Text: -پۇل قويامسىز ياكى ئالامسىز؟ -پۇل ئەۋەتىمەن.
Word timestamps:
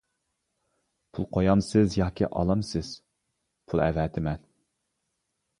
-پۇل 1.17 1.27
قويامسىز 1.35 1.99
ياكى 2.01 2.29
ئالامسىز؟ 2.31 2.91
-پۇل 3.67 3.85
ئەۋەتىمەن. 3.89 4.49